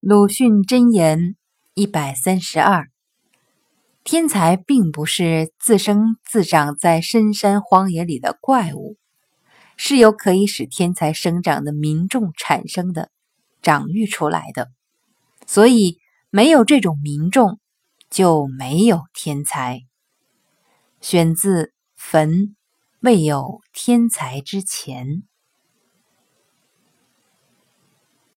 [0.00, 1.36] 鲁迅箴言
[1.74, 2.88] 一百三十二：
[4.02, 8.96] 天才并不是自生自长在深山荒野里的怪物，
[9.76, 13.10] 是由可以使天才生长的民众产生的、
[13.60, 14.70] 长育出来的。
[15.46, 15.98] 所以，
[16.30, 17.60] 没有这种民众，
[18.08, 19.82] 就没有天才。
[21.02, 21.64] 选自
[21.94, 22.56] 《坟
[23.00, 25.06] 未有天才之前》。